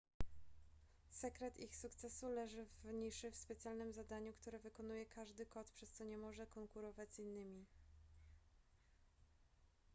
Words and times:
sekret 1.11 1.59
ich 1.59 1.75
sukcesu 1.75 2.27
leży 2.29 2.65
w 2.83 2.93
niszy 2.93 3.31
w 3.31 3.35
specjalnym 3.35 3.93
zadaniu 3.93 4.33
które 4.33 4.59
wykonuje 4.59 5.05
każdy 5.05 5.45
kot 5.45 5.71
przez 5.71 5.91
co 5.91 6.03
nie 6.03 6.17
może 6.17 6.47
konkurować 6.47 7.13
z 7.15 7.19
innymi 7.19 7.65